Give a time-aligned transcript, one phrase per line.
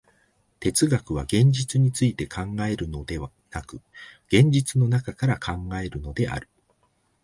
[0.59, 3.29] 哲学は現実について考えるのでな
[3.61, 3.81] く、
[4.29, 6.49] 現実の中から考えるのである。